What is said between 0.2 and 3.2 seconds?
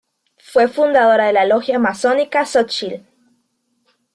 Fue fundadora de la Logia Masónica Xóchitl.